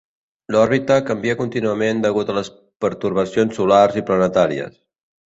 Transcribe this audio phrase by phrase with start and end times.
[0.53, 2.49] L'òrbita canvia contínuament degut a les
[2.85, 4.73] pertorbacions solars i planetàries.